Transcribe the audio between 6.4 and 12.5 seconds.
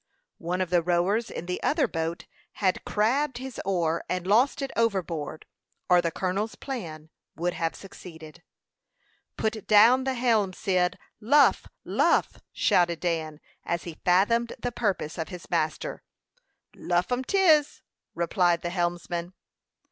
plan would have succeeded. "Put down the helm, Cyd! Luff, luff!"